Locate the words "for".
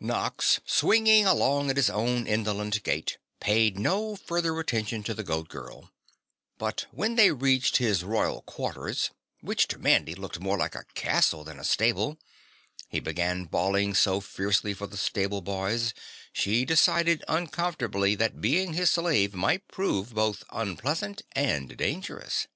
14.72-14.86